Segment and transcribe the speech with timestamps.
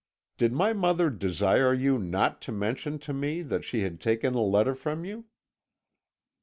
[0.39, 4.41] "'Did my mother desire you not to mention to me that she had taken the
[4.41, 5.25] letter from you?'